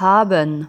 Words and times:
haben. 0.00 0.68